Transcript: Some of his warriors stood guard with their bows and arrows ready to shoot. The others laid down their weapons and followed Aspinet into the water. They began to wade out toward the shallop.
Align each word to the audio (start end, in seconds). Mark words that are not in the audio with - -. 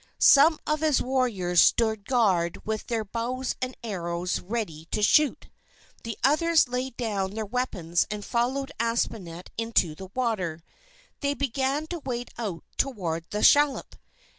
Some 0.17 0.57
of 0.65 0.79
his 0.79 0.99
warriors 0.99 1.61
stood 1.61 2.05
guard 2.05 2.65
with 2.65 2.87
their 2.87 3.05
bows 3.05 3.55
and 3.61 3.77
arrows 3.83 4.39
ready 4.39 4.85
to 4.89 5.03
shoot. 5.03 5.47
The 6.03 6.17
others 6.23 6.67
laid 6.67 6.97
down 6.97 7.35
their 7.35 7.45
weapons 7.45 8.07
and 8.09 8.25
followed 8.25 8.71
Aspinet 8.79 9.51
into 9.59 9.93
the 9.93 10.09
water. 10.15 10.63
They 11.19 11.35
began 11.35 11.85
to 11.85 11.99
wade 11.99 12.31
out 12.39 12.63
toward 12.77 13.25
the 13.29 13.43
shallop. 13.43 13.95